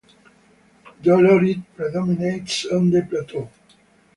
Dolerite 1.03 1.63
predominates 1.75 2.65
on 2.65 2.89
the 2.89 3.03
plateau. 3.03 3.47